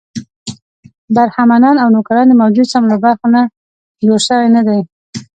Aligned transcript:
برهمنان 1.15 1.75
او 1.83 1.87
نوکران 1.95 2.25
د 2.29 2.33
موجود 2.41 2.65
جسم 2.67 2.83
له 2.91 2.97
برخو 3.03 3.27
نه 3.35 3.41
جوړ 4.07 4.19
شوي 4.27 4.47
نه 4.55 4.61
دي. 4.67 4.79